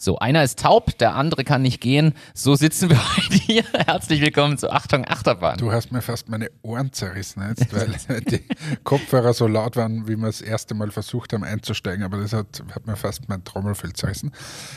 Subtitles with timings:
[0.00, 2.14] So, einer ist taub, der andere kann nicht gehen.
[2.32, 3.64] So sitzen wir heute hier.
[3.72, 5.58] Herzlich willkommen zu Achtung Achterbahn.
[5.58, 8.44] Du hast mir fast meine Ohren zerrissen jetzt, weil die
[8.84, 12.62] Kopfhörer so laut waren, wie wir das erste Mal versucht haben einzusteigen, aber das hat,
[12.72, 14.30] hat mir fast mein Trommelfell zerrissen.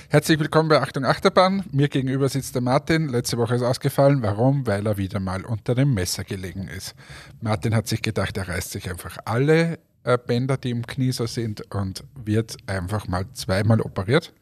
[0.09, 1.65] Herzlich willkommen bei Achtung Achterbahn.
[1.71, 3.07] Mir gegenüber sitzt der Martin.
[3.07, 4.23] Letzte Woche ist ausgefallen.
[4.23, 4.65] Warum?
[4.65, 6.95] Weil er wieder mal unter dem Messer gelegen ist.
[7.41, 11.27] Martin hat sich gedacht, er reißt sich einfach alle äh, Bänder, die im Knie so
[11.27, 14.33] sind und wird einfach mal zweimal operiert.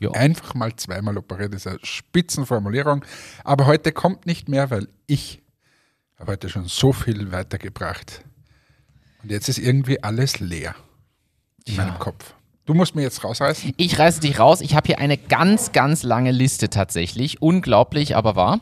[0.00, 0.10] Ja.
[0.12, 3.04] Einfach mal zweimal operiert ist eine Spitzenformulierung.
[3.44, 5.42] Aber heute kommt nicht mehr, weil ich
[6.18, 8.24] habe heute schon so viel weitergebracht.
[9.22, 10.74] Und jetzt ist irgendwie alles leer
[11.66, 11.84] in Ja.
[11.84, 12.34] meinem Kopf.
[12.66, 13.74] Du musst mir jetzt rausreißen.
[13.76, 14.60] Ich reiße dich raus.
[14.60, 17.42] Ich habe hier eine ganz, ganz lange Liste tatsächlich.
[17.42, 18.60] Unglaublich, aber wahr.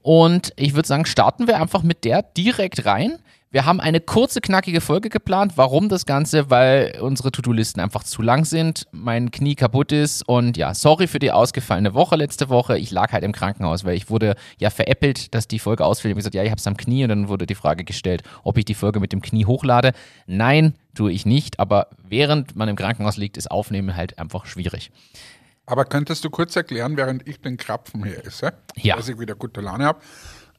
[0.00, 3.18] Und ich würde sagen, starten wir einfach mit der direkt rein.
[3.50, 5.52] Wir haben eine kurze, knackige Folge geplant.
[5.56, 6.50] Warum das Ganze?
[6.50, 11.18] Weil unsere To-Do-Listen einfach zu lang sind, mein Knie kaputt ist und ja, sorry für
[11.18, 12.76] die ausgefallene Woche letzte Woche.
[12.76, 16.10] Ich lag halt im Krankenhaus, weil ich wurde ja veräppelt, dass die Folge ausfällt.
[16.10, 18.22] Ich habe gesagt, ja, ich habe es am Knie und dann wurde die Frage gestellt,
[18.44, 19.92] ob ich die Folge mit dem Knie hochlade.
[20.26, 24.90] Nein, tue ich nicht, aber während man im Krankenhaus liegt, ist Aufnehmen halt einfach schwierig.
[25.64, 28.96] Aber könntest du kurz erklären, während ich den Krapfen hier esse, Ja.
[28.96, 30.00] dass ich wieder gute Laune habe,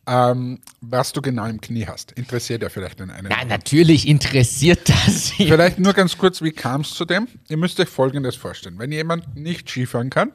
[0.10, 2.14] ähm, was du genau im Knie hast?
[2.14, 3.30] Interessiert ja vielleicht den einen.
[3.30, 5.30] Ja, natürlich interessiert das.
[5.32, 7.28] Vielleicht nur ganz kurz, wie kam es zu dem?
[7.48, 8.80] Ihr müsst euch Folgendes vorstellen.
[8.80, 10.32] Wenn jemand nicht Skifahren kann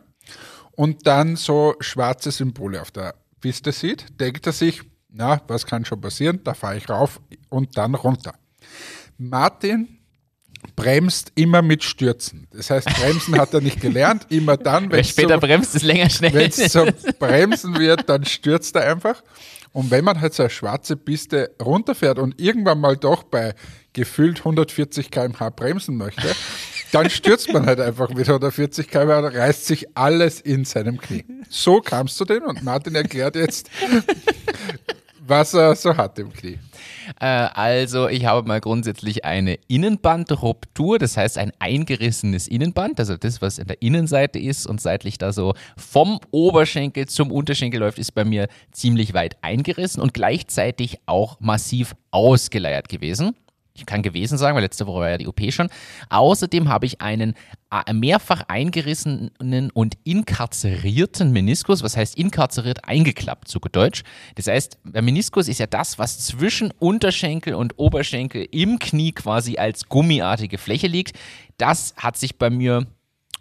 [0.73, 5.85] und dann so schwarze Symbole auf der Piste sieht, denkt er sich, na, was kann
[5.85, 6.41] schon passieren?
[6.45, 8.35] Da fahre ich rauf und dann runter.
[9.19, 9.99] Martin
[10.77, 12.47] bremst immer mit Stürzen.
[12.53, 14.27] Das heißt, Bremsen hat er nicht gelernt.
[14.31, 16.33] Immer dann, wenn es später so, bremst, ist länger schnell.
[16.35, 19.23] wenn's zum Bremsen wird, dann stürzt er einfach.
[19.75, 23.55] Und wenn man halt so eine schwarze Piste runterfährt und irgendwann mal doch bei
[23.93, 26.35] gefühlt 140 km/h bremsen möchte,
[26.93, 31.25] dann stürzt man halt einfach mit 140 km/h und reißt sich alles in seinem Knie.
[31.51, 33.69] So kamst du denn und Martin erklärt jetzt,
[35.27, 36.59] was er so hat im Knie.
[37.21, 43.43] Äh, also, ich habe mal grundsätzlich eine Innenbandruptur, das heißt ein eingerissenes Innenband, also das,
[43.43, 48.13] was in der Innenseite ist und seitlich da so vom Oberschenkel zum Unterschenkel läuft, ist
[48.13, 53.35] bei mir ziemlich weit eingerissen und gleichzeitig auch massiv ausgeleiert gewesen.
[53.77, 55.69] Ich kann gewesen sagen, weil letzte Woche war ja die OP schon.
[56.09, 57.35] Außerdem habe ich einen
[57.73, 61.83] äh, mehrfach eingerissenen und inkarzerierten Meniskus.
[61.83, 62.85] Was heißt inkarzeriert?
[62.85, 64.05] Eingeklappt, gut Deutsch.
[64.37, 69.57] Das heißt, der Meniskus ist ja das, was zwischen Unterschenkel und Oberschenkel im Knie quasi
[69.57, 71.19] als gummiartige Fläche liegt.
[71.59, 72.87] Das hat sich bei mir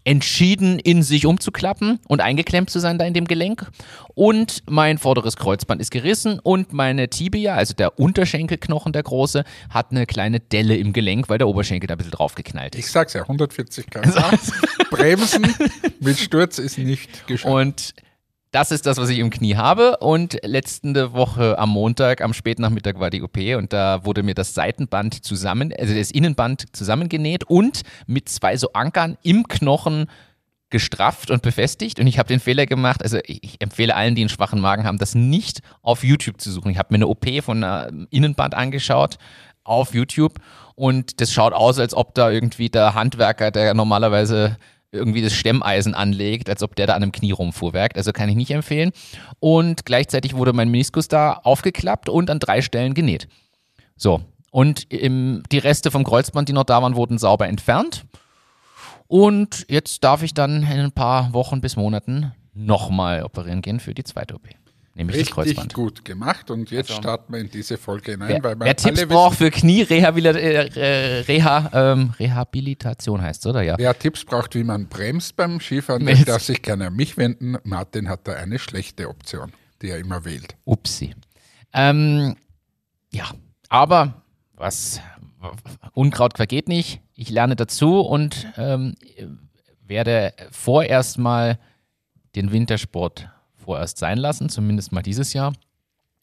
[0.06, 3.70] entschieden, in sich umzuklappen und eingeklemmt zu sein da in dem Gelenk.
[4.16, 9.92] Und mein vorderes Kreuzband ist gerissen und meine Tibia, also der Unterschenkelknochen, der große, hat
[9.92, 12.92] eine kleine Delle im Gelenk, weil der Oberschenkel da ein bisschen draufgeknallt Ich ist.
[12.92, 14.38] sag's ja, 140 km/h.
[14.92, 15.54] Bremsen
[16.00, 17.54] mit Sturz ist nicht geschafft.
[17.54, 17.94] Und
[18.54, 19.98] das ist das, was ich im Knie habe.
[19.98, 24.54] Und letzte Woche am Montag, am Spätnachmittag war die OP und da wurde mir das
[24.54, 30.06] Seitenband zusammen, also das Innenband zusammengenäht und mit zwei so Ankern im Knochen
[30.70, 32.00] gestrafft und befestigt.
[32.00, 35.00] Und ich habe den Fehler gemacht, also ich empfehle allen, die einen schwachen Magen haben,
[35.00, 36.72] das nicht auf YouTube zu suchen.
[36.72, 39.18] Ich habe mir eine OP von einem Innenband angeschaut
[39.64, 40.36] auf YouTube
[40.76, 44.58] und das schaut aus, als ob da irgendwie der Handwerker, der normalerweise
[44.94, 47.98] irgendwie das Stemmeisen anlegt, als ob der da an einem Knie rumfuhrwerkt.
[47.98, 48.92] Also kann ich nicht empfehlen.
[49.40, 53.28] Und gleichzeitig wurde mein Meniskus da aufgeklappt und an drei Stellen genäht.
[53.96, 54.22] So.
[54.52, 58.06] Und im, die Reste vom Kreuzband, die noch da waren, wurden sauber entfernt.
[59.08, 63.94] Und jetzt darf ich dann in ein paar Wochen bis Monaten nochmal operieren gehen für
[63.94, 64.48] die zweite OP.
[64.96, 65.74] Nämlich das Richtig Kreuzband.
[65.74, 69.00] gut gemacht und jetzt Also- starten wir in diese Folge hinein, Wer, weil wer Tipps
[69.00, 73.76] alle braucht für Knie-Reha, äh, Reha, ähm, Rehabilitation heißt oder ja?
[73.80, 77.58] Wer Tipps braucht, wie man bremst beim Skifahren, der darf sich gerne an mich wenden.
[77.64, 80.56] Martin hat da eine schlechte Option, die er immer wählt.
[80.66, 81.16] Upsi.
[81.74, 82.36] Ähm,
[83.12, 83.32] ja,
[83.70, 84.22] aber
[84.56, 85.02] was
[85.94, 87.02] Unkraut vergeht nicht.
[87.16, 88.94] Ich lerne dazu und ähm,
[89.86, 91.58] werde vorerst mal
[92.36, 93.28] den Wintersport
[93.64, 95.54] vorerst sein lassen, zumindest mal dieses Jahr.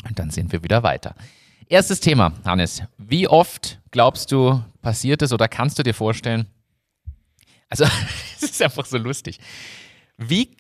[0.07, 1.15] Und dann sehen wir wieder weiter.
[1.69, 2.83] Erstes Thema, Hannes.
[2.99, 6.47] Wie oft glaubst du, passiert es oder kannst du dir vorstellen?
[7.69, 7.85] Also,
[8.37, 9.39] es ist einfach so lustig.
[10.17, 10.57] Wie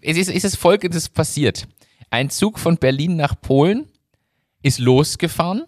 [0.00, 1.68] es ist, ist es folgendes passiert?
[2.10, 3.88] Ein Zug von Berlin nach Polen
[4.62, 5.64] ist losgefahren,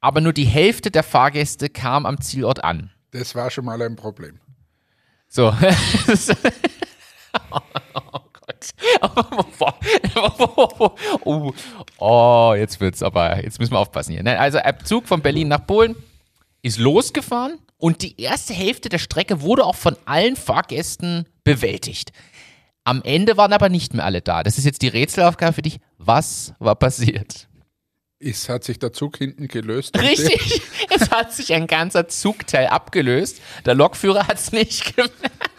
[0.00, 2.90] aber nur die Hälfte der Fahrgäste kam am Zielort an.
[3.12, 4.40] Das war schon mal ein Problem.
[5.28, 5.54] So.
[11.24, 11.52] oh
[11.98, 14.22] oh, jetzt wird's aber, jetzt müssen wir aufpassen hier.
[14.22, 15.96] Nein, also ein Zug von Berlin nach Polen
[16.62, 22.12] ist losgefahren Und die erste Hälfte der Strecke wurde auch von allen Fahrgästen bewältigt.
[22.84, 24.42] Am Ende waren aber nicht mehr alle da.
[24.42, 25.78] Das ist jetzt die Rätselaufgabe für dich.
[25.98, 27.48] Was war passiert?
[28.18, 29.98] Es hat sich der Zug hinten gelöst.
[29.98, 33.40] Richtig, es hat sich ein ganzer Zugteil abgelöst.
[33.66, 35.50] Der Lokführer hat es nicht gemerkt.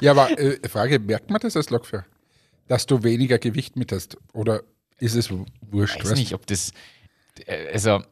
[0.00, 2.04] Ja, aber äh, Frage, merkt man das als Lokführer?
[2.68, 4.16] Dass du weniger Gewicht mit hast?
[4.32, 4.62] Oder
[4.98, 5.30] ist es
[5.70, 5.96] wurscht?
[5.98, 6.72] Ich weiß nicht, ob das.
[7.46, 8.02] äh, Also,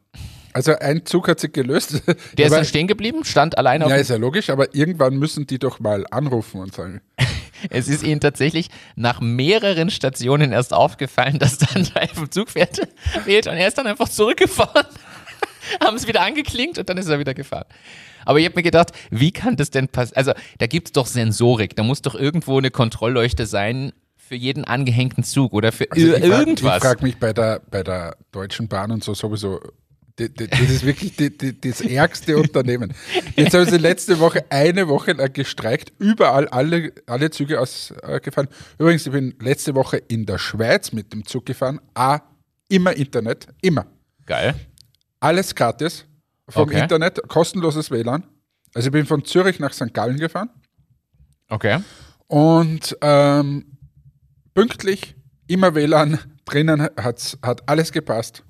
[0.53, 2.03] Also ein Zug hat sich gelöst.
[2.37, 5.47] der ist dann stehen geblieben, stand alleine auf ja, ist ja logisch, aber irgendwann müssen
[5.47, 7.01] die doch mal anrufen und sagen,
[7.71, 12.51] Es ist ihnen tatsächlich nach mehreren Stationen erst aufgefallen, dass da ein Teil vom Zug
[12.51, 12.81] fährt,
[13.25, 14.87] fehlt und er ist dann einfach zurückgefahren.
[15.85, 17.67] Haben es wieder angeklingt und dann ist er wieder gefahren.
[18.25, 20.17] Aber ich habe mir gedacht, wie kann das denn passieren?
[20.17, 21.77] Also, da gibt es doch Sensorik.
[21.77, 26.13] Da muss doch irgendwo eine Kontrollleuchte sein für jeden angehängten Zug oder für Also ich
[26.13, 26.77] frag- irgendwas.
[26.77, 29.59] Ich frage mich bei der, bei der Deutschen Bahn und so sowieso,
[30.17, 32.93] das ist wirklich die, die, das ärgste Unternehmen.
[33.37, 38.49] Jetzt haben sie letzte Woche eine Woche lang gestreikt, überall alle, alle Züge ausgefahren.
[38.79, 41.81] Übrigens, ich bin letzte Woche in der Schweiz mit dem Zug gefahren.
[41.95, 42.19] A,
[42.69, 43.87] immer Internet, immer.
[44.27, 44.55] Geil.
[45.21, 46.07] Alles gratis
[46.49, 46.81] vom Okay.
[46.81, 48.25] Internet, kostenloses WLAN.
[48.75, 49.93] Also ich bin von Zürich nach St.
[49.95, 50.51] Gallen gefahren
[51.49, 51.81] Okay.
[52.27, 53.79] und ähm,
[54.55, 55.15] pünktlich,
[55.47, 58.45] immer WLAN, drinnen hat's, hat alles gepasst.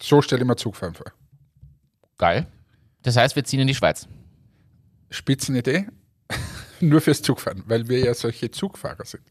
[0.00, 1.06] So stelle ich mir Zugfahren vor.
[2.18, 2.46] Geil.
[3.02, 4.06] Das heißt, wir ziehen in die Schweiz.
[5.10, 5.86] Spitzenidee,
[6.80, 9.22] nur fürs Zugfahren, weil wir ja solche Zugfahrer sind.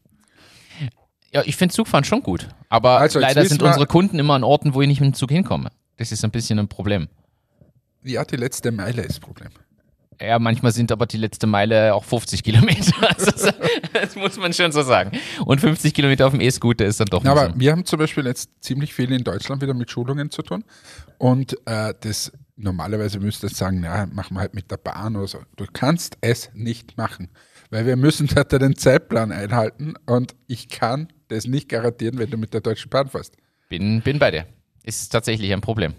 [1.32, 2.48] Ja, ich finde Zugfahren schon gut.
[2.70, 5.30] Aber Also, leider sind unsere Kunden immer an Orten, wo ich nicht mit dem Zug
[5.30, 5.70] hinkomme.
[5.98, 7.08] Das ist ein bisschen ein Problem.
[8.02, 9.50] Ja, die letzte Meile ist Problem.
[10.20, 12.92] Ja, manchmal sind aber die letzte Meile auch 50 Kilometer.
[13.18, 13.50] Also,
[13.92, 15.12] das, muss man schon so sagen.
[15.44, 18.26] Und 50 Kilometer auf dem E-Scooter ist dann doch Na, aber wir haben zum Beispiel
[18.26, 20.64] jetzt ziemlich viel in Deutschland wieder mit Schulungen zu tun.
[21.18, 25.28] Und äh, das normalerweise müsstest du sagen, na, machen wir halt mit der Bahn oder
[25.28, 25.38] so.
[25.56, 27.28] Du kannst es nicht machen,
[27.70, 32.38] weil wir müssen halt den Zeitplan einhalten und ich kann das nicht garantieren, wenn du
[32.38, 33.36] mit der Deutschen Bahn fährst.
[33.68, 34.46] bin, bin bei dir.
[34.88, 35.92] Ist tatsächlich ein Problem.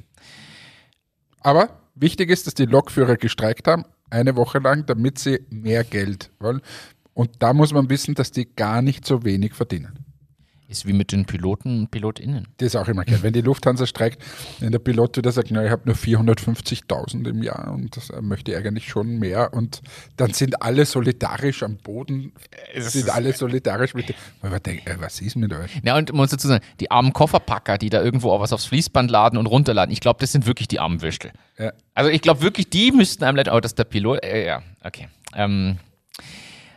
[1.41, 6.31] Aber wichtig ist, dass die Lokführer gestreikt haben, eine Woche lang, damit sie mehr Geld
[6.39, 6.62] wollen.
[7.13, 10.06] Und da muss man wissen, dass die gar nicht so wenig verdienen.
[10.69, 12.48] Ist wie mit den Piloten und PilotInnen.
[12.57, 13.18] Das ist auch immer geil.
[13.24, 14.21] Wenn die Lufthansa streikt,
[14.60, 18.21] wenn der Pilot wieder sagt, na, ich habe nur 450.000 im Jahr und das äh,
[18.21, 19.81] möchte ich eigentlich schon mehr und
[20.18, 22.33] dann sind alle solidarisch am Boden,
[22.77, 24.16] sind alle solidarisch mit dem.
[24.44, 25.71] Äh, was ist mit euch?
[25.83, 29.10] Ja, und muss dazu sagen, die armen Kofferpacker, die da irgendwo auch was aufs Fließband
[29.10, 31.31] laden und runterladen, ich glaube, das sind wirklich die armen Würstel.
[31.57, 31.74] Ja.
[31.95, 34.62] Also ich glaube wirklich, die müssten einem leid, oh, das ist der Pilot, äh, ja,
[34.83, 35.07] okay.
[35.33, 35.80] Ähm,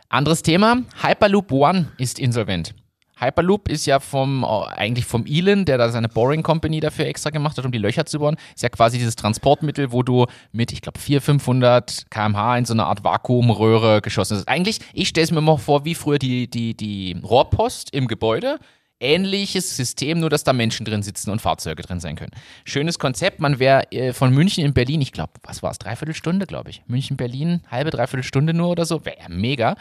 [0.09, 2.73] anderes Thema, Hyperloop One ist insolvent.
[3.23, 7.57] Hyperloop ist ja vom, eigentlich vom Elon, der da seine Boring Company dafür extra gemacht
[7.57, 8.37] hat, um die Löcher zu bohren.
[8.55, 12.73] Ist ja quasi dieses Transportmittel, wo du mit, ich glaube, 400, 500 kmh in so
[12.73, 14.47] eine Art Vakuumröhre geschossen hast.
[14.47, 18.59] Eigentlich, ich stelle es mir mal vor, wie früher die, die, die Rohrpost im Gebäude.
[18.99, 22.31] Ähnliches System, nur dass da Menschen drin sitzen und Fahrzeuge drin sein können.
[22.63, 23.41] Schönes Konzept.
[23.41, 26.69] Man wäre äh, von München in Berlin, ich glaube, was war es, dreiviertel Stunde, glaube
[26.69, 26.83] ich.
[26.87, 29.03] München, Berlin, halbe, dreiviertel Stunde nur oder so.
[29.03, 29.75] Wäre ja mega.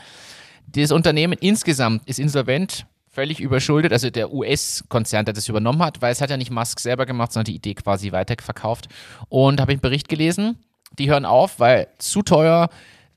[0.66, 3.92] Das Unternehmen insgesamt ist insolvent, völlig überschuldet.
[3.92, 7.32] Also der US-Konzern, der das übernommen hat, weil es hat ja nicht Musk selber gemacht,
[7.32, 8.88] sondern die Idee quasi weiterverkauft.
[9.28, 10.58] Und habe ich einen Bericht gelesen,
[10.98, 12.68] die hören auf, weil zu teuer,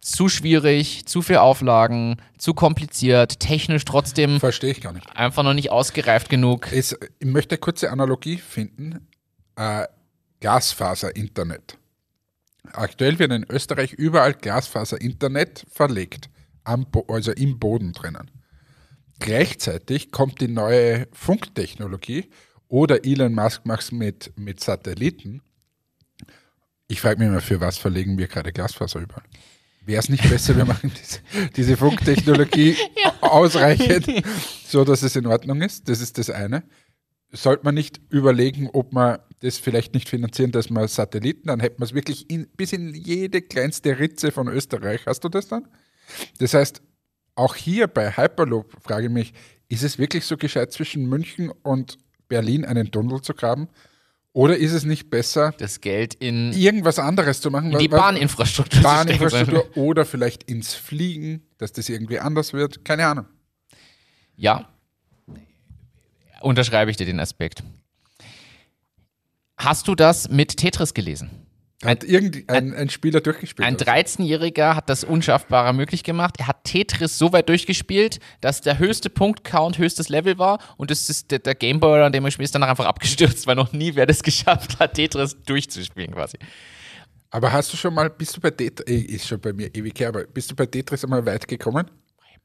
[0.02, 5.16] zu schwierig, zu viel Auflagen, zu kompliziert, technisch trotzdem Verstehe ich gar nicht.
[5.16, 6.72] einfach noch nicht ausgereift genug.
[6.72, 9.08] Es, ich möchte eine kurze Analogie finden.
[9.56, 9.88] Äh,
[10.42, 11.78] Glasfaser-Internet.
[12.74, 16.30] Aktuell wird in Österreich überall Glasfaser-Internet verlegt,
[16.64, 18.30] also im Boden drinnen.
[19.20, 22.30] Gleichzeitig kommt die neue Funktechnologie
[22.68, 25.42] oder Elon Musk macht es mit, mit Satelliten.
[26.88, 29.24] Ich frage mich immer, für was verlegen wir gerade Glasfaser überall?
[29.86, 31.20] Wäre es nicht besser, wir machen diese,
[31.56, 32.76] diese Funktechnologie
[33.22, 34.08] ausreichend,
[34.68, 35.88] so dass es in Ordnung ist?
[35.88, 36.64] Das ist das eine.
[37.32, 41.80] Sollte man nicht überlegen, ob man das vielleicht nicht finanzieren, dass man Satelliten, dann hätten
[41.80, 45.02] wir es wirklich in, bis in jede kleinste Ritze von Österreich.
[45.06, 45.68] Hast du das dann?
[46.40, 46.82] Das heißt,
[47.36, 49.34] auch hier bei Hyperloop frage ich mich,
[49.68, 53.68] ist es wirklich so gescheit zwischen München und Berlin einen Tunnel zu graben?
[54.34, 57.72] Oder ist es nicht besser, Das Geld in, irgendwas anderes zu machen?
[57.72, 58.82] in die Bahninfrastruktur.
[58.82, 62.84] Bahninfrastruktur oder vielleicht ins Fliegen, dass das irgendwie anders wird.
[62.84, 63.26] Keine Ahnung.
[64.36, 64.68] Ja,
[66.42, 67.64] unterschreibe ich dir den Aspekt.
[69.58, 71.30] Hast du das mit Tetris gelesen?
[71.84, 73.68] Hat irgendein ein Spieler durchgespielt?
[73.68, 73.92] Ein oder so?
[73.92, 76.36] 13-Jähriger hat das Unschaffbare möglich gemacht.
[76.40, 81.10] Er hat Tetris so weit durchgespielt, dass der höchste Punkt-Count höchstes Level war und das
[81.10, 83.96] ist der, der Gameboy, an dem er spielt, ist danach einfach abgestürzt, weil noch nie
[83.96, 86.38] wer das geschafft hat, Tetris durchzuspielen quasi.
[87.30, 90.00] Aber hast du schon mal, bist du bei Tetris, äh, ist schon bei mir ewig
[90.00, 91.92] her, aber bist du bei Tetris einmal weit gekommen?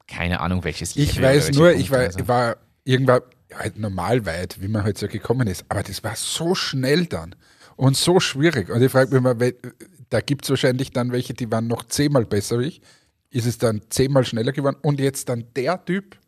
[0.08, 2.28] Keine Ahnung, welches Ich Level oder weiß nur, Punkte, ich war, also.
[2.28, 3.20] war irgendwann
[3.54, 5.64] halt normal weit, wie man halt so gekommen ist.
[5.68, 7.36] Aber das war so schnell dann
[7.80, 8.68] und so schwierig.
[8.68, 9.54] Und ich frage mich mal,
[10.10, 12.82] da gibt es wahrscheinlich dann welche, die waren noch zehnmal besser wie ich.
[13.30, 14.76] Ist es dann zehnmal schneller geworden?
[14.82, 16.18] Und jetzt dann der Typ?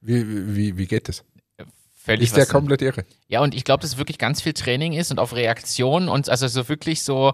[0.00, 1.24] Wie, wie, wie geht das?
[1.96, 3.04] Völlig Ist der komplett irre?
[3.26, 6.28] Ja, und ich glaube, dass es wirklich ganz viel Training ist und auf Reaktion und
[6.28, 7.32] also so wirklich so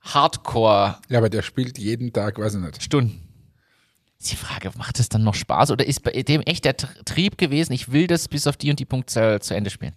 [0.00, 1.12] Hardcore-Stunden.
[1.12, 2.76] Ja, aber der spielt jeden Tag, weiß ich nicht.
[2.76, 7.04] Ist die Frage, macht es dann noch Spaß oder ist bei dem echt der Tr-
[7.04, 9.94] Trieb gewesen, ich will das bis auf die und die Punktzahl zu Ende spielen?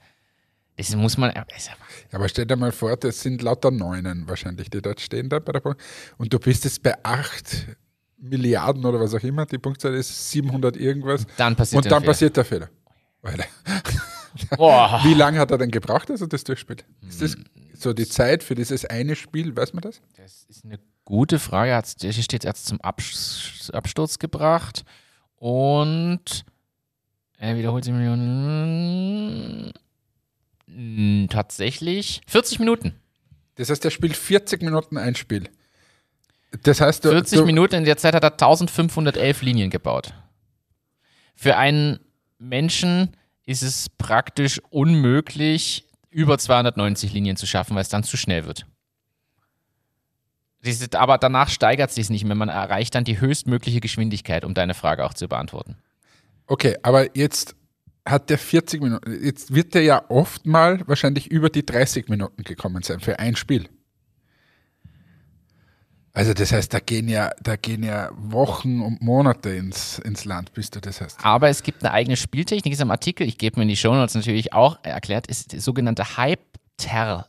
[0.77, 1.32] Das muss man.
[2.12, 5.53] aber stell dir mal vor, das sind lauter Neunen wahrscheinlich, die dort stehen da bei
[5.53, 5.82] der Punkt.
[6.17, 7.67] Und du bist jetzt bei 8
[8.17, 11.25] Milliarden oder was auch immer, die Punktzahl ist 700 irgendwas.
[11.38, 12.12] Dann passiert Und der dann Fehler.
[12.12, 12.70] passiert der Fehler.
[14.58, 15.00] Boah.
[15.03, 16.86] Wie lange hat er denn gebraucht, dass er das durchspielt?
[17.08, 17.46] Ist das Hm.
[17.74, 20.01] so die Zeit für dieses eine Spiel, weiß man das?
[20.17, 21.72] Das ist eine gute Frage.
[21.72, 24.84] Er Hier steht jetzt zum Abs- Absturz gebracht.
[25.38, 26.44] Und
[27.38, 29.72] er wiederholt sich Millionen.
[31.29, 32.95] Tatsächlich 40 Minuten.
[33.55, 35.50] Das heißt, er spielt 40 Minuten ein Spiel.
[36.63, 40.13] Das heißt, du, 40 du, Minuten, in der Zeit hat er 1511 Linien gebaut.
[41.36, 42.00] Für einen
[42.38, 48.45] Menschen ist es praktisch unmöglich, über 290 Linien zu schaffen, weil es dann zu schnell
[48.45, 48.65] wird.
[50.95, 52.36] Aber danach steigert es sich nicht mehr.
[52.36, 55.77] Man erreicht dann die höchstmögliche Geschwindigkeit, um deine Frage auch zu beantworten.
[56.48, 57.55] Okay, aber jetzt
[58.05, 59.24] hat der 40 Minuten.
[59.24, 63.35] Jetzt wird der ja oft mal wahrscheinlich über die 30 Minuten gekommen sein für ein
[63.35, 63.67] Spiel.
[66.13, 70.53] Also das heißt, da gehen ja, da gehen ja Wochen und Monate ins, ins Land,
[70.53, 71.24] bis du das hast.
[71.25, 74.15] Aber es gibt eine eigene Spieltechnik, ist im Artikel, ich gebe mir in die Shownotes
[74.15, 77.27] natürlich auch erklärt, ist die sogenannte Hyper,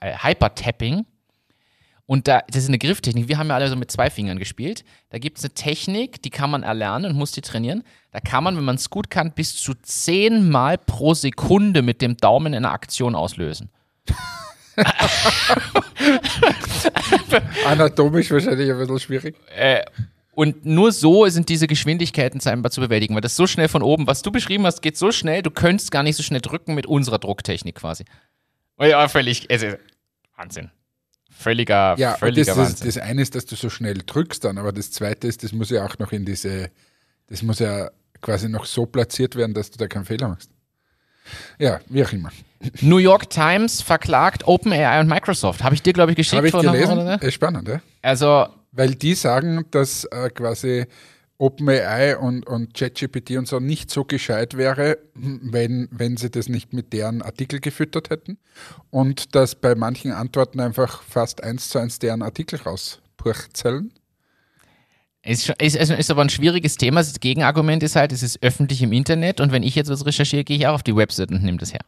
[0.00, 1.06] Hyper-Tapping.
[2.12, 3.28] Und da, das ist eine Grifftechnik.
[3.28, 4.84] Wir haben ja alle so mit zwei Fingern gespielt.
[5.08, 7.84] Da gibt es eine Technik, die kann man erlernen und muss die trainieren.
[8.10, 12.18] Da kann man, wenn man es gut kann, bis zu zehnmal pro Sekunde mit dem
[12.18, 13.70] Daumen eine Aktion auslösen.
[17.64, 19.34] Anatomisch wahrscheinlich ein bisschen schwierig.
[20.32, 24.06] Und nur so sind diese Geschwindigkeiten scheinbar zu bewältigen, weil das so schnell von oben,
[24.06, 26.84] was du beschrieben hast, geht so schnell, du könntest gar nicht so schnell drücken mit
[26.84, 28.04] unserer Drucktechnik quasi.
[28.78, 29.68] Ja, völlig, also,
[30.36, 30.70] Wahnsinn.
[31.42, 32.86] Völliger, Ja, völliger das, Wahnsinn.
[32.86, 35.70] das eine ist, dass du so schnell drückst dann, aber das zweite ist, das muss
[35.70, 36.70] ja auch noch in diese,
[37.26, 40.50] das muss ja quasi noch so platziert werden, dass du da keinen Fehler machst.
[41.58, 42.30] Ja, wie auch immer.
[42.80, 45.62] New York Times verklagt OpenAI und Microsoft.
[45.62, 46.98] Habe ich dir, glaube ich, geschickt Habe ich gelesen?
[46.98, 47.20] Oder?
[47.20, 47.80] Ist spannend, ja?
[48.02, 50.86] Also, Weil die sagen, dass äh, quasi
[51.42, 56.72] OpenAI und, und ChatGPT und so nicht so gescheit wäre, wenn, wenn sie das nicht
[56.72, 58.38] mit deren Artikel gefüttert hätten.
[58.90, 63.92] Und dass bei manchen Antworten einfach fast eins zu eins deren Artikel rauspurzeln.
[65.24, 67.00] ist, schon- ist, ist, aber ein schwieriges Thema.
[67.00, 70.44] Das Gegenargument ist halt, es ist öffentlich im Internet und wenn ich jetzt was recherchiere,
[70.44, 71.80] gehe ich auch auf die Website und nehme das her.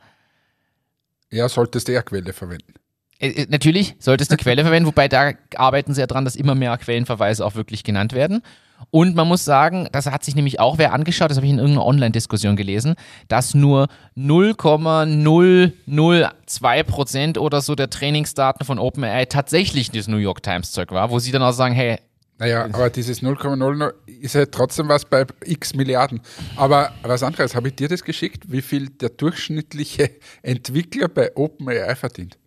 [1.31, 2.75] Ja, solltest du eher Quelle verwenden.
[3.21, 6.57] Äh, äh, Natürlich solltest du Quelle verwenden, wobei da arbeiten sie ja dran, dass immer
[6.57, 8.43] mehr Quellenverweise auch wirklich genannt werden.
[8.91, 11.59] Und man muss sagen, das hat sich nämlich auch wer angeschaut, das habe ich in
[11.59, 12.95] irgendeiner Online-Diskussion gelesen,
[13.29, 20.93] dass nur 0,002 Prozent oder so der Trainingsdaten von OpenAI tatsächlich das New York Times-Zeug
[20.93, 21.99] war, wo sie dann auch sagen, hey,
[22.39, 26.21] Naja, aber dieses 0,00 ist halt trotzdem was bei x Milliarden.
[26.57, 30.11] Aber was anderes, habe ich dir das geschickt, wie viel der durchschnittliche
[30.43, 32.39] Entwickler bei OpenAI verdient?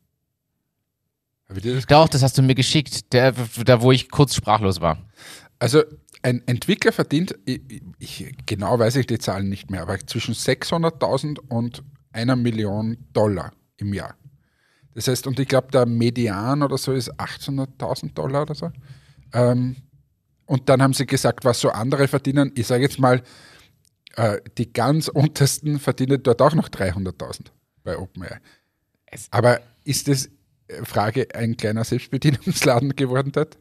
[1.49, 4.35] Habe ich dir das doch, das hast du mir geschickt, der, da wo ich kurz
[4.35, 4.97] sprachlos war.
[5.59, 5.83] Also
[6.21, 7.61] ein Entwickler verdient, ich,
[7.99, 13.51] ich, genau weiß ich die Zahlen nicht mehr, aber zwischen 600.000 und einer Million Dollar
[13.77, 14.15] im Jahr.
[14.93, 18.71] Das heißt, und ich glaube, der Median oder so ist 800.000 Dollar oder so.
[19.33, 19.75] Ähm,
[20.47, 22.51] und dann haben sie gesagt, was so andere verdienen.
[22.55, 23.21] Ich sage jetzt mal,
[24.15, 27.51] äh, die ganz untersten verdienen dort auch noch 300.000
[27.83, 28.39] bei OpenAI.
[29.29, 30.29] Aber ist das,
[30.67, 33.57] äh, Frage, ein kleiner Selbstbedienungsladen geworden dort?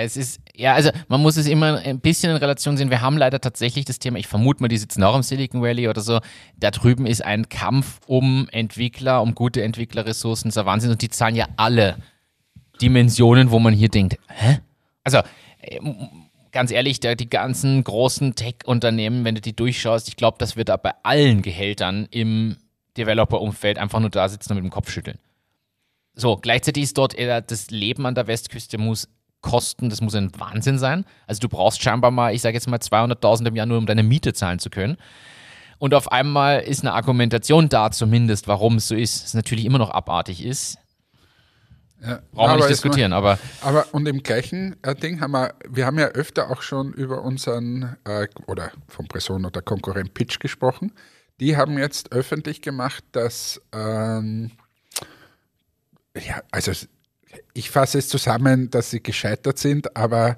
[0.00, 2.88] Es ist, ja, also man muss es immer ein bisschen in Relation sehen.
[2.88, 5.88] Wir haben leider tatsächlich das Thema, ich vermute mal, die sitzen auch im Silicon Valley
[5.88, 6.20] oder so.
[6.56, 10.50] Da drüben ist ein Kampf um Entwickler, um gute Entwicklerressourcen.
[10.50, 10.92] Das ist der Wahnsinn.
[10.92, 11.96] Und die zahlen ja alle
[12.80, 14.60] Dimensionen, wo man hier denkt, hä?
[15.02, 15.18] Also,
[15.62, 15.80] äh,
[16.52, 20.76] ganz ehrlich, die ganzen großen Tech-Unternehmen, wenn du die durchschaust, ich glaube, dass wir da
[20.76, 22.56] bei allen Gehältern im
[22.96, 25.18] Developer-Umfeld einfach nur da sitzen und mit dem Kopf schütteln.
[26.14, 29.08] So, gleichzeitig ist dort eher das Leben an der Westküste muss
[29.40, 31.04] kosten, das muss ein Wahnsinn sein.
[31.26, 34.02] Also du brauchst scheinbar mal, ich sage jetzt mal 200.000 im Jahr nur, um deine
[34.02, 34.96] Miete zahlen zu können.
[35.78, 39.78] Und auf einmal ist eine Argumentation da zumindest, warum es so ist, es natürlich immer
[39.78, 40.78] noch abartig ist.
[42.00, 42.20] Ja.
[42.32, 43.38] Brauchen wir nicht diskutieren, mal, aber.
[43.60, 47.22] Aber und im gleichen äh, Ding haben wir, wir haben ja öfter auch schon über
[47.22, 50.92] unseren, äh, oder vom Person oder Konkurrent Pitch gesprochen.
[51.40, 54.52] Die haben jetzt öffentlich gemacht, dass, ähm,
[56.16, 56.72] ja, also
[57.58, 60.36] ich fasse es zusammen, dass sie gescheitert sind, aber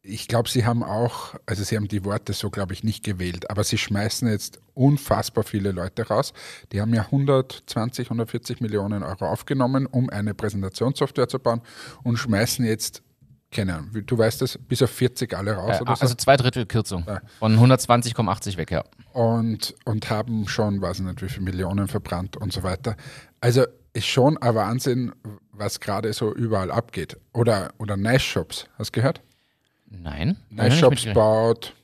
[0.00, 3.50] ich glaube, sie haben auch, also sie haben die Worte so, glaube ich, nicht gewählt,
[3.50, 6.32] aber sie schmeißen jetzt unfassbar viele Leute raus.
[6.72, 11.60] Die haben ja 120, 140 Millionen Euro aufgenommen, um eine Präsentationssoftware zu bauen
[12.02, 13.02] und schmeißen jetzt,
[13.50, 15.82] keine Ahnung, du weißt es, bis auf 40 alle raus.
[15.82, 16.14] Oder also so?
[16.14, 17.04] zwei Drittel Kürzung.
[17.06, 17.20] Ja.
[17.38, 18.84] Von 120,80 weg, ja.
[19.12, 22.96] Und, und haben schon, weiß ich nicht, wie viele Millionen verbrannt und so weiter.
[23.40, 25.12] Also ist schon ein Wahnsinn,
[25.56, 27.16] was gerade so überall abgeht.
[27.32, 29.22] Oder, oder Nice Shops, hast du gehört?
[29.86, 30.36] Nein.
[30.50, 31.74] Nice Shops baut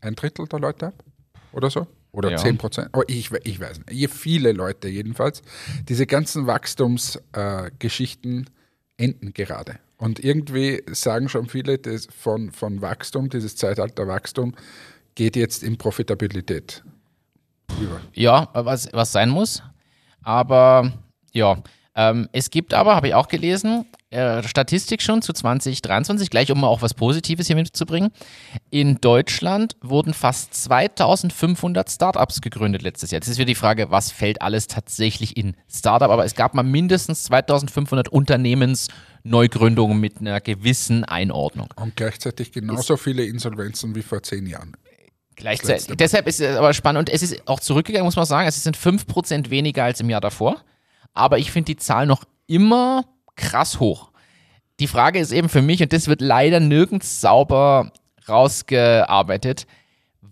[0.00, 1.04] ein Drittel der Leute ab
[1.52, 1.86] oder so.
[2.12, 2.38] Oder ja.
[2.38, 2.88] 10 Prozent.
[2.92, 4.10] Aber ich, ich weiß nicht.
[4.10, 5.42] Viele Leute jedenfalls.
[5.88, 9.78] Diese ganzen Wachstumsgeschichten äh, enden gerade.
[9.98, 14.54] Und irgendwie sagen schon viele, dass von, von Wachstum, dieses Zeitalter Wachstum,
[15.14, 16.82] geht jetzt in Profitabilität
[17.80, 18.00] über.
[18.14, 19.62] Ja, was, was sein muss.
[20.22, 20.92] Aber
[21.32, 21.62] ja,
[21.96, 26.60] ähm, es gibt aber, habe ich auch gelesen, äh, Statistik schon zu 2023, gleich um
[26.60, 28.10] mal auch was Positives hier mitzubringen.
[28.68, 33.16] In Deutschland wurden fast 2500 Startups gegründet letztes Jahr.
[33.16, 36.10] Jetzt ist wieder die Frage, was fällt alles tatsächlich in Startup?
[36.10, 41.68] Aber es gab mal mindestens 2500 Unternehmensneugründungen mit einer gewissen Einordnung.
[41.76, 44.76] Und gleichzeitig genauso ist viele Insolvenzen wie vor zehn Jahren.
[45.34, 45.96] Gleichzeitig.
[45.96, 48.46] Deshalb ist es aber spannend und es ist auch zurückgegangen, muss man sagen.
[48.48, 50.62] Es sind 5% weniger als im Jahr davor
[51.16, 53.04] aber ich finde die Zahl noch immer
[53.34, 54.10] krass hoch.
[54.78, 57.92] Die Frage ist eben für mich, und das wird leider nirgends sauber
[58.28, 59.66] rausgearbeitet,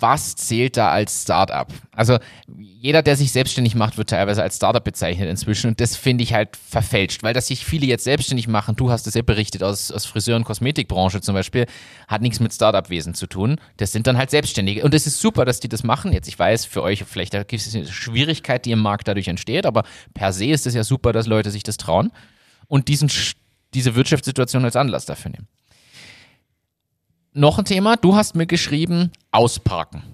[0.04, 1.66] was zählt da als Startup?
[1.92, 2.18] Also
[2.58, 6.34] jeder, der sich selbstständig macht, wird teilweise als Startup bezeichnet inzwischen und das finde ich
[6.34, 9.90] halt verfälscht, weil dass sich viele jetzt selbstständig machen, du hast es ja berichtet aus,
[9.90, 11.64] aus Friseur- und Kosmetikbranche zum Beispiel,
[12.07, 13.57] hat nichts mit Startup-Wesen zu tun.
[13.78, 16.12] Das sind dann halt Selbstständige und es ist super, dass die das machen.
[16.12, 19.64] Jetzt, ich weiß, für euch vielleicht gibt es eine Schwierigkeit, die im Markt dadurch entsteht,
[19.64, 22.12] aber per se ist es ja super, dass Leute sich das trauen
[22.68, 23.11] und diesen,
[23.72, 25.48] diese Wirtschaftssituation als Anlass dafür nehmen.
[27.37, 30.05] Noch ein Thema, du hast mir geschrieben, ausparken.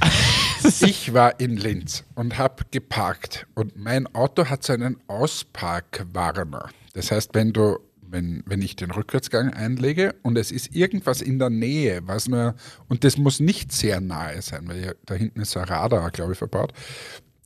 [0.80, 6.70] ich war in Linz und habe geparkt und mein Auto hat so einen Ausparkwarner.
[6.92, 7.78] Das heißt, wenn du
[8.10, 12.56] wenn, wenn ich den Rückwärtsgang einlege und es ist irgendwas in der Nähe, was mir,
[12.88, 16.38] und das muss nicht sehr nahe sein, weil da hinten ist ein Radar, glaube ich,
[16.38, 16.72] verbaut,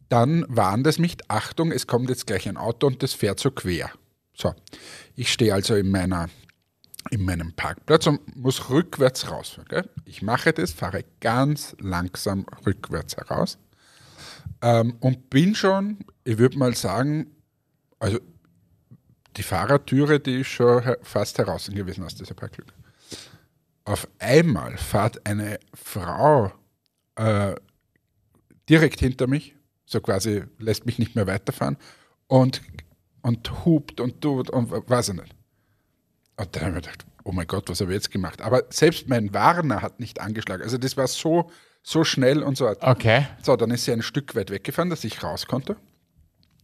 [0.09, 3.51] dann warnt es mich, Achtung, es kommt jetzt gleich ein Auto und das fährt so
[3.51, 3.91] quer.
[4.35, 4.55] So,
[5.15, 6.31] ich stehe also in meiner
[7.11, 9.69] in meinem Parkplatz und muss rückwärts rausfahren.
[9.69, 9.91] Gell?
[10.05, 13.59] Ich mache das, fahre ganz langsam rückwärts heraus
[14.63, 17.35] ähm, und bin schon, ich würde mal sagen,
[17.99, 18.19] also
[19.37, 22.73] die Fahrertüre, die ist schon fast heraus gewesen aus dieser Parklücke.
[23.85, 26.53] Auf einmal fährt eine Frau
[27.17, 27.55] äh,
[28.69, 31.77] direkt hinter mich, so quasi lässt mich nicht mehr weiterfahren
[32.29, 32.63] und,
[33.23, 35.35] und hupt und tut und weiß ich nicht.
[36.37, 38.41] Und dann habe ich gedacht, oh mein Gott, was habe ich jetzt gemacht?
[38.41, 40.63] Aber selbst mein Warner hat nicht angeschlagen.
[40.63, 41.51] Also das war so,
[41.83, 42.69] so schnell und so.
[42.81, 43.27] Okay.
[43.43, 45.77] So, dann ist sie ein Stück weit weggefahren, dass ich raus konnte.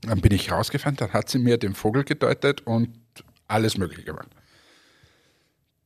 [0.03, 2.91] Dann bin ich rausgefahren, dann hat sie mir den Vogel gedeutet und
[3.49, 4.29] alles Mögliche gemacht.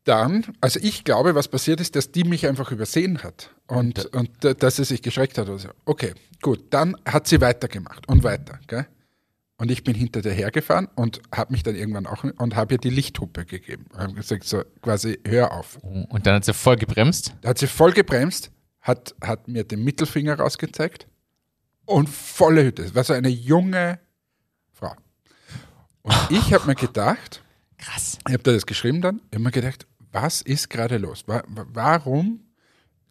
[0.04, 4.44] Dann, also ich glaube, was passiert ist, dass die mich einfach übersehen hat und, und,
[4.44, 5.48] und dass sie sich geschreckt hat.
[5.48, 8.58] Also, okay, gut, dann hat sie weitergemacht und weiter.
[8.66, 8.86] Gell?
[9.58, 12.78] Und ich bin hinter der hergefahren und habe mich dann irgendwann auch und habe ihr
[12.78, 13.86] die Lichthupe gegeben.
[13.92, 15.76] Und habe gesagt, so quasi, hör auf.
[15.82, 17.34] Und dann hat sie voll gebremst?
[17.44, 21.06] Hat sie voll gebremst, hat, hat mir den Mittelfinger rausgezeigt
[21.84, 22.82] und volle Hütte.
[22.82, 24.00] Das war so eine junge
[24.72, 24.94] Frau.
[26.02, 27.42] Und ich habe mir gedacht,
[27.78, 28.18] krass.
[28.26, 31.24] Ich habe da das geschrieben dann, ich habe mir gedacht, was ist gerade los?
[31.26, 32.40] Warum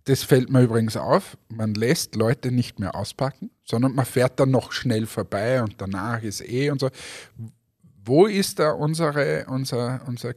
[0.06, 4.52] das fällt mir übrigens auf, man lässt Leute nicht mehr auspacken, sondern man fährt dann
[4.52, 6.90] noch schnell vorbei und danach ist eh und so.
[8.04, 10.36] Wo ist da unsere, unser, unsere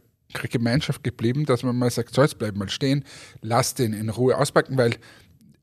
[0.50, 3.04] Gemeinschaft geblieben, dass man mal sagt, so jetzt bleib mal stehen,
[3.40, 4.92] lass den in Ruhe auspacken, weil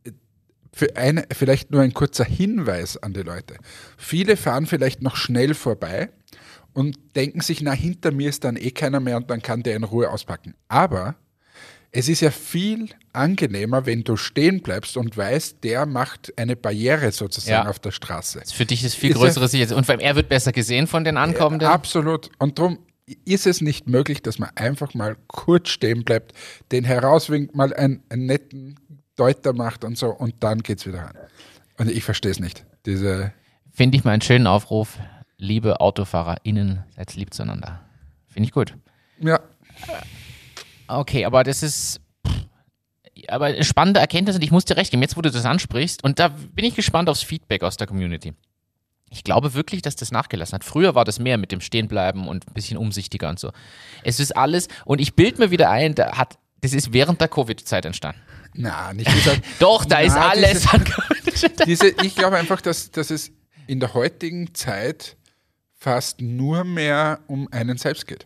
[0.03, 0.11] äh,
[0.73, 3.57] für eine, vielleicht nur ein kurzer Hinweis an die Leute.
[3.97, 6.09] Viele fahren vielleicht noch schnell vorbei
[6.73, 9.75] und denken sich, na, hinter mir ist dann eh keiner mehr und dann kann der
[9.75, 10.55] in Ruhe auspacken.
[10.69, 11.15] Aber
[11.91, 17.11] es ist ja viel angenehmer, wenn du stehen bleibst und weißt, der macht eine Barriere
[17.11, 17.69] sozusagen ja.
[17.69, 18.41] auf der Straße.
[18.53, 19.75] Für dich ist viel größere Sicherheit.
[19.75, 21.67] Und er wird besser gesehen von den Ankommenden.
[21.67, 22.29] Ja, absolut.
[22.39, 22.79] Und darum
[23.25, 26.33] ist es nicht möglich, dass man einfach mal kurz stehen bleibt,
[26.71, 28.79] den herauswinkt, mal einen, einen netten
[29.17, 31.17] Deuter macht und so und dann geht es wieder an.
[31.77, 32.65] Und ich verstehe es nicht.
[32.85, 33.33] Diese
[33.71, 34.97] Finde ich mal einen schönen Aufruf
[35.37, 37.81] liebe AutofahrerInnen, seid lieb zueinander.
[38.27, 38.75] Finde ich gut.
[39.19, 39.39] Ja,
[40.99, 42.01] Okay, aber das ist.
[43.27, 46.03] Aber eine spannende Erkenntnis und ich muss dir recht geben, jetzt wo du das ansprichst,
[46.03, 48.33] und da bin ich gespannt aufs Feedback aus der Community.
[49.09, 50.63] Ich glaube wirklich, dass das nachgelassen hat.
[50.63, 53.51] Früher war das mehr mit dem Stehenbleiben und ein bisschen umsichtiger und so.
[54.03, 57.27] Es ist alles, und ich bild mir wieder ein, da hat, das ist während der
[57.27, 58.21] Covid-Zeit entstanden.
[58.53, 59.43] na, nicht gesagt.
[59.59, 60.65] Doch, da ist Na, alles
[61.25, 61.49] diese-.
[61.65, 63.31] Diese, ich glaube einfach, dass, dass es
[63.67, 65.17] in der heutigen Zeit
[65.73, 68.25] fast nur mehr um einen selbst geht.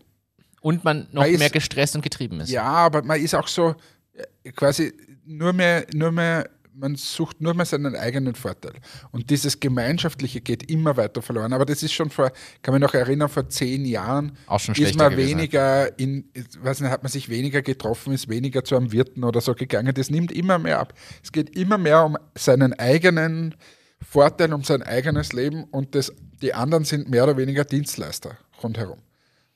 [0.65, 2.49] Und man noch Man ist- mehr gestresst und getrieben ist.
[2.49, 3.75] Ja, aber man ist auch so
[4.13, 4.91] äh, quasi
[5.23, 8.73] nur mehr, nur mehr, man sucht nur mehr seinen eigenen Vorteil.
[9.11, 11.53] Und dieses Gemeinschaftliche geht immer weiter verloren.
[11.53, 12.31] Aber das ist schon vor,
[12.63, 15.37] kann mich noch erinnern, vor zehn Jahren Auch schon ist man gewesen.
[15.37, 19.41] weniger in, weiß nicht, hat man sich weniger getroffen, ist weniger zu einem Wirten oder
[19.41, 19.93] so gegangen.
[19.93, 20.95] Das nimmt immer mehr ab.
[21.23, 23.53] Es geht immer mehr um seinen eigenen
[24.01, 28.97] Vorteil, um sein eigenes Leben und das, die anderen sind mehr oder weniger Dienstleister rundherum.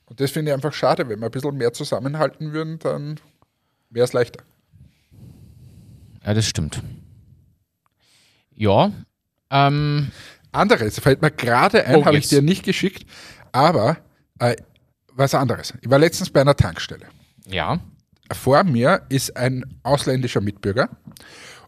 [0.09, 1.07] Und das finde ich einfach schade.
[1.07, 3.19] Wenn wir ein bisschen mehr zusammenhalten würden, dann
[3.89, 4.43] wäre es leichter.
[6.25, 6.81] Ja, das stimmt.
[8.55, 8.91] Ja.
[9.51, 10.11] Ähm,
[10.51, 13.05] Anderes fällt mir gerade ein, Oh, habe ich dir nicht geschickt,
[13.51, 13.97] aber
[14.39, 14.55] äh,
[15.13, 15.73] was anderes.
[15.81, 17.05] Ich war letztens bei einer Tankstelle.
[17.45, 17.79] ja.
[18.31, 20.89] Vor mir ist ein ausländischer Mitbürger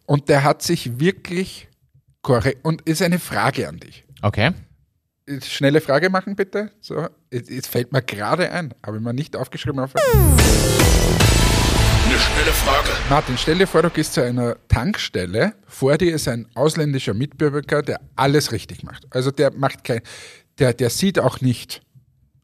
[0.05, 1.67] und der hat sich wirklich
[2.21, 4.03] korrekt und ist eine Frage an dich.
[4.21, 4.51] Okay.
[5.41, 6.71] Schnelle Frage machen bitte.
[6.81, 9.79] So, jetzt jetzt fällt mir gerade ein, habe ich mir nicht aufgeschrieben.
[9.79, 10.03] Auf Eine
[12.19, 12.89] schnelle Frage.
[13.09, 17.81] Martin, stell dir vor, du gehst zu einer Tankstelle, vor dir ist ein ausländischer Mitbürger,
[17.81, 19.05] der alles richtig macht.
[19.15, 20.01] Also der macht kein,
[20.59, 21.81] der, der sieht auch nicht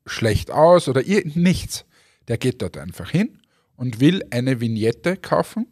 [0.05, 1.85] schlecht aus oder ir- nichts.
[2.27, 3.41] Der geht dort einfach hin
[3.75, 5.65] und will eine Vignette kaufen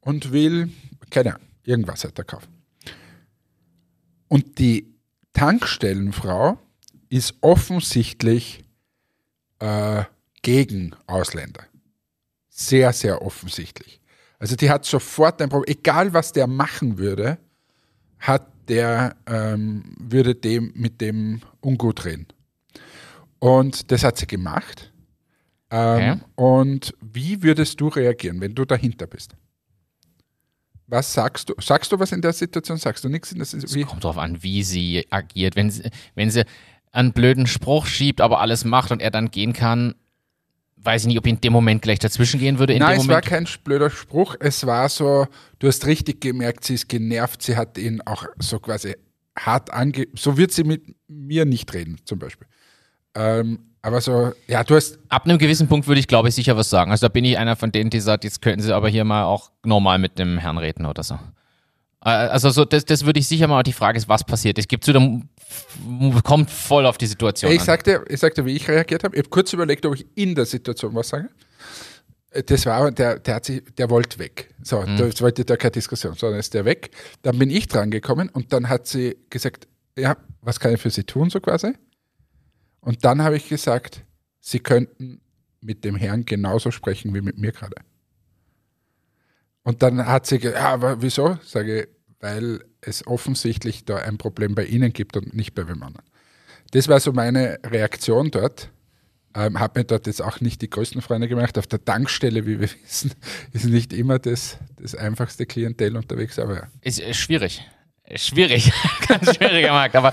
[0.00, 0.70] und will,
[1.10, 2.48] keine Ahnung, irgendwas hat er kaufen.
[4.28, 4.91] Und die
[5.32, 6.58] Tankstellenfrau
[7.08, 8.64] ist offensichtlich
[9.58, 10.04] äh,
[10.42, 11.64] gegen Ausländer.
[12.48, 14.00] Sehr, sehr offensichtlich.
[14.38, 15.76] Also die hat sofort ein Problem.
[15.76, 17.38] Egal was der machen würde,
[18.18, 22.26] hat der, ähm, würde dem mit dem ungut reden.
[23.38, 24.92] Und das hat sie gemacht.
[25.70, 29.34] Ähm, Und wie würdest du reagieren, wenn du dahinter bist?
[30.92, 31.54] Was sagst du?
[31.58, 32.76] Sagst du was in der Situation?
[32.76, 33.34] Sagst du nichts?
[33.34, 35.56] Das ist wie, Kommt drauf an, wie sie agiert.
[35.56, 36.44] Wenn sie, wenn sie
[36.90, 39.94] einen blöden Spruch schiebt, aber alles macht und er dann gehen kann,
[40.76, 42.74] weiß ich nicht, ob ich in dem Moment gleich dazwischen gehen würde.
[42.74, 43.24] In Nein, es war Moment.
[43.24, 44.36] kein blöder Spruch.
[44.38, 45.26] Es war so,
[45.60, 47.40] du hast richtig gemerkt, sie ist genervt.
[47.42, 48.94] Sie hat ihn auch so quasi
[49.38, 50.08] hart ange...
[50.14, 52.46] So wird sie mit mir nicht reden, zum Beispiel.
[53.14, 56.56] Ähm, aber so, ja, du hast, Ab einem gewissen Punkt würde ich, glaube ich, sicher
[56.56, 56.90] was sagen.
[56.92, 59.24] Also da bin ich einer von denen, die sagt, jetzt könnten sie aber hier mal
[59.24, 61.14] auch normal mit dem Herrn reden oder so.
[62.04, 64.58] Äh, Also so, das, das würde ich sicher mal, die Frage ist, was passiert.
[64.58, 64.92] Es gibt so,
[66.24, 67.66] kommt voll auf die Situation ich an.
[67.66, 69.14] sagte, ich sagte, wie ich reagiert habe.
[69.16, 71.28] Ich habe kurz überlegt, ob ich in der Situation was sage.
[72.46, 74.54] Das war, der, der hat sich, der wollte weg.
[74.62, 74.96] So, Mhm.
[74.96, 76.90] das wollte da keine Diskussion, sondern ist der weg.
[77.22, 79.68] Dann bin ich dran gekommen und dann hat sie gesagt,
[79.98, 81.72] ja, was kann ich für Sie tun, so quasi?
[82.82, 84.04] Und dann habe ich gesagt,
[84.44, 85.20] Sie könnten
[85.60, 87.76] mit dem Herrn genauso sprechen wie mit mir gerade.
[89.62, 91.38] Und dann hat sie gesagt, ja, aber wieso?
[91.44, 95.82] Sage ich, weil es offensichtlich da ein Problem bei Ihnen gibt und nicht bei wem
[95.84, 96.06] anderen.
[96.72, 98.70] Das war so meine Reaktion dort.
[99.34, 101.56] Ähm, habe mir dort jetzt auch nicht die größten Freunde gemacht.
[101.56, 103.12] Auf der Tankstelle, wie wir wissen,
[103.52, 106.68] ist nicht immer das, das einfachste Klientel unterwegs, aber ja.
[106.80, 107.62] Ist äh, schwierig.
[108.14, 108.72] Schwierig.
[109.08, 109.96] Ganz schwieriger Markt.
[109.96, 110.12] Aber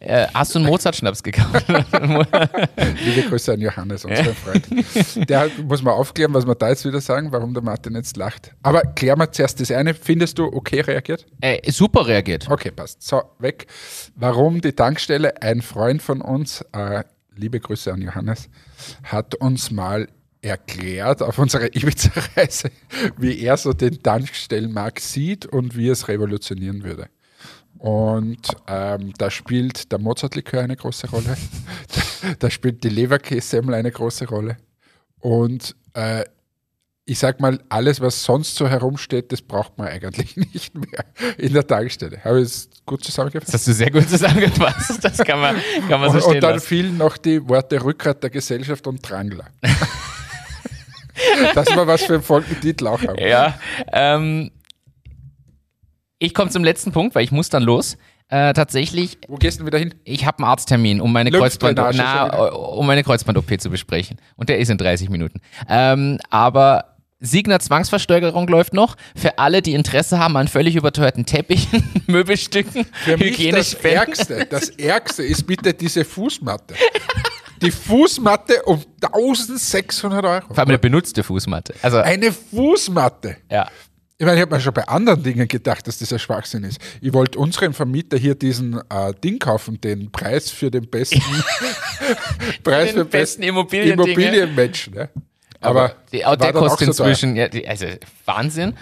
[0.00, 1.66] äh, hast du einen Mozart-Schnaps gekauft?
[1.68, 5.28] Liebe Grüße an Johannes, unseren Freund.
[5.28, 8.52] Der muss man aufklären, was wir da jetzt wieder sagen, warum der Martin jetzt lacht.
[8.62, 9.94] Aber klär mal zuerst das eine.
[9.94, 11.26] Findest du okay reagiert?
[11.40, 12.48] äh, super reagiert.
[12.48, 13.02] Okay, passt.
[13.02, 13.66] So, weg.
[14.14, 15.42] Warum die Tankstelle?
[15.42, 17.02] Ein Freund von uns, äh,
[17.34, 18.48] liebe Grüße an Johannes,
[19.04, 20.08] hat uns mal
[20.42, 22.70] erklärt auf unserer Ibiza-Reise,
[23.16, 27.08] wie er so den Tankstellenmarkt sieht und wie es revolutionieren würde.
[27.78, 31.36] Und ähm, da spielt der Mozartlikör eine große Rolle.
[32.22, 34.56] da, da spielt die Leberkässemmel eine große Rolle.
[35.20, 36.24] Und äh,
[37.08, 41.06] ich sag mal, alles, was sonst so herumsteht, das braucht man eigentlich nicht mehr
[41.38, 42.22] in der Tankstelle.
[42.22, 43.54] Habe ich es gut zusammengefasst?
[43.54, 45.02] Das hast du sehr gut zusammengefasst.
[45.02, 45.56] Das kann man,
[45.88, 46.66] kann man so Und, stehen und dann lassen.
[46.66, 49.46] fielen noch die Worte Rückgrat der Gesellschaft und Drangler.
[51.54, 53.18] Dass wir was für einen Folgentitel auch haben.
[53.18, 53.58] Ja,
[53.90, 54.50] ähm,
[56.18, 57.96] ich komme zum letzten Punkt, weil ich muss dann los.
[58.30, 59.94] Äh, tatsächlich, Wo gehst du denn wieder hin?
[60.04, 64.18] ich habe einen Arzttermin, um meine Kreuzband, na, um meine Kreuzband-OP zu besprechen.
[64.36, 65.40] Und der ist in 30 Minuten.
[65.66, 68.96] Ähm, aber Signer Zwangsversteigerung läuft noch.
[69.16, 73.72] Für alle, die Interesse haben an völlig überteuerten Teppichen, Möbelstücken, Für mich das.
[73.74, 76.74] Ärgste, das Ärgste ist bitte diese Fußmatte.
[77.62, 80.46] Die Fußmatte um 1600 Euro.
[80.48, 81.74] Vor allem eine benutzte Fußmatte.
[81.82, 83.38] Also, Eine Fußmatte.
[83.50, 83.68] ja.
[84.20, 86.80] Ich meine, ich habe mir schon bei anderen Dingen gedacht, dass das ein Schwachsinn ist.
[87.00, 91.22] Ich wollte unserem Vermieter hier diesen äh, Ding kaufen, den Preis für den besten
[92.64, 94.10] Preis Den für besten Immobiliendinge.
[94.10, 94.90] Immobilienmensch.
[94.90, 95.08] Ne?
[95.60, 97.86] Aber, Die, der dann auch kostet so inzwischen, ja, die, also
[98.24, 98.74] Wahnsinn.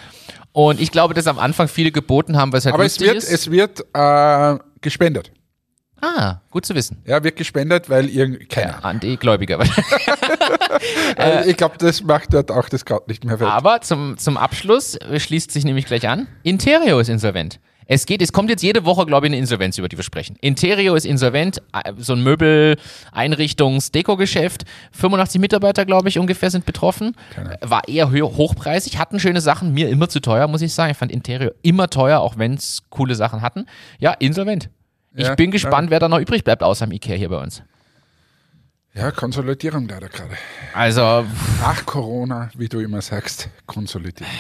[0.53, 3.17] Und ich glaube, dass am Anfang viele geboten haben, weil es halt Aber es wird,
[3.17, 3.31] ist.
[3.31, 5.33] es wird äh, gespendet.
[6.01, 7.03] Ah, gut zu wissen.
[7.07, 9.59] Ja, wird gespendet, weil irgend, keine Ja, an die Gläubiger.
[11.19, 13.49] Äh, ich glaube, das macht dort auch das Kraut nicht mehr wett.
[13.49, 16.27] Aber zum, zum Abschluss äh, schließt sich nämlich gleich an.
[16.43, 17.61] Interio ist insolvent.
[17.89, 20.37] Es geht, es kommt jetzt jede Woche, glaube ich, eine Insolvenz, über die wir sprechen.
[20.41, 22.77] Interio ist insolvent, äh, so ein Möbel-,
[23.13, 24.65] Einrichtungs-, Deko-Geschäft.
[24.93, 27.15] 85 Mitarbeiter, glaube ich, ungefähr sind betroffen.
[27.61, 30.91] War eher hochpreisig, hatten schöne Sachen, mir immer zu teuer, muss ich sagen.
[30.91, 33.67] Ich fand Interio immer teuer, auch wenn es coole Sachen hatten.
[34.01, 34.69] Ja, insolvent.
[35.17, 37.63] Ich Ja, bin gespannt, wer da noch übrig bleibt, außer dem Ikea hier bei uns.
[38.95, 40.37] Ja, Konsolidierung leider gerade.
[40.73, 41.27] Also,
[41.61, 44.33] Nach Corona, wie du immer sagst, Konsolidierung.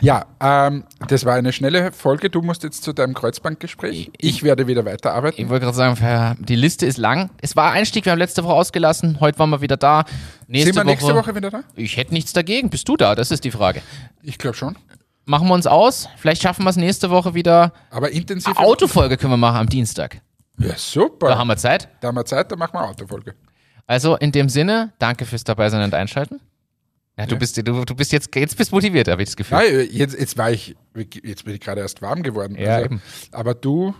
[0.00, 2.30] Ja, ähm, das war eine schnelle Folge.
[2.30, 4.12] Du musst jetzt zu deinem Kreuzbankgespräch.
[4.18, 5.40] Ich werde wieder weiterarbeiten.
[5.42, 7.30] Ich wollte gerade sagen, die Liste ist lang.
[7.40, 9.18] Es war Einstieg, wir haben letzte Woche ausgelassen.
[9.18, 10.04] Heute waren wir wieder da.
[10.46, 11.62] Nächste, Sind wir nächste Woche wieder da?
[11.74, 12.70] Ich hätte nichts dagegen.
[12.70, 13.16] Bist du da?
[13.16, 13.82] Das ist die Frage.
[14.22, 14.76] Ich glaube schon.
[15.26, 16.08] Machen wir uns aus.
[16.16, 17.72] Vielleicht schaffen wir es nächste Woche wieder.
[17.90, 18.56] Aber intensiv.
[18.56, 20.22] Autofolge können wir machen am Dienstag.
[20.58, 21.28] Ja, super.
[21.28, 21.88] Da haben wir Zeit.
[22.00, 23.34] Da haben wir Zeit, dann machen wir Autofolge.
[23.86, 26.40] Also in dem Sinne, danke fürs Dabeisein und Einschalten.
[27.18, 29.58] Ja, du bist, du, du bist jetzt, jetzt bist motiviert, habe ich das Gefühl.
[29.58, 32.56] Ja, jetzt, jetzt war ich, jetzt bin ich gerade erst warm geworden.
[32.56, 33.00] Ja, eben.
[33.32, 33.94] Aber du,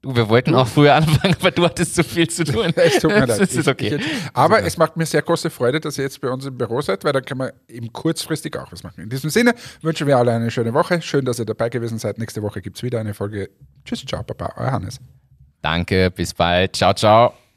[0.00, 2.72] Du, wir wollten auch früher anfangen, aber du hattest so viel zu tun.
[2.76, 3.30] es tut mir leid.
[3.30, 3.96] Das ist Ich- okay.
[3.96, 6.80] Ich, aber es macht mir sehr große Freude, dass ihr jetzt bei uns im Büro
[6.80, 9.02] seid, weil dann können wir eben kurzfristig auch was machen.
[9.02, 11.02] In diesem Sinne wünschen wir alle eine schöne Woche.
[11.02, 12.18] Schön, dass ihr dabei gewesen seid.
[12.18, 13.50] Nächste Woche gibt es wieder eine Folge.
[13.84, 15.00] Tschüss, ciao, Papa, euer Hannes.
[15.62, 16.76] Danke, bis bald.
[16.76, 17.47] Ciao, ciao.